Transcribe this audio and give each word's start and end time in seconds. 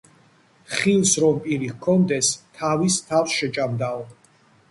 ხილს 0.75 1.11
რომ 1.23 1.35
პირი 1.43 1.67
ჰქონდეს, 1.73 2.31
თავის 2.61 2.99
თავს 3.13 3.37
შეჭამდაო. 3.43 4.01